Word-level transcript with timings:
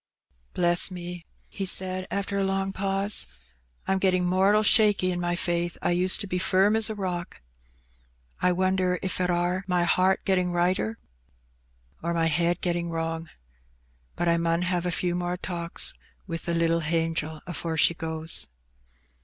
"Bless 0.55 0.89
me!'' 0.89 1.23
he 1.47 1.67
said 1.67 2.07
after 2.09 2.35
a 2.35 2.43
long 2.43 2.73
pause, 2.73 3.27
"I'm 3.87 3.99
getting 3.99 4.25
mortal 4.25 4.63
shaky 4.63 5.11
in 5.11 5.19
my 5.19 5.35
faith; 5.35 5.77
I 5.79 5.91
used 5.91 6.21
to 6.21 6.27
be 6.27 6.39
firm 6.39 6.75
as 6.75 6.89
a 6.89 6.95
rock. 6.95 7.39
I 8.41 8.51
wonder 8.51 8.97
if 9.03 9.21
it 9.21 9.29
are 9.29 9.63
my 9.67 9.83
heart 9.83 10.25
getting 10.25 10.51
righter, 10.51 10.97
or 12.01 12.15
my 12.15 12.25
head 12.25 12.61
get 12.61 12.73
ting 12.73 12.89
wrong. 12.89 13.29
But 14.15 14.27
I 14.27 14.37
mun 14.37 14.63
have 14.63 14.87
a 14.87 14.91
few 14.91 15.13
more 15.13 15.37
talks 15.37 15.93
wi' 16.25 16.37
the 16.37 16.55
little 16.55 16.79
hangel 16.79 17.41
afore 17.45 17.77
she 17.77 17.93
goes." 17.93 18.47